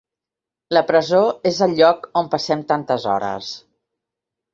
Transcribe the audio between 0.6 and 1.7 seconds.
La presó és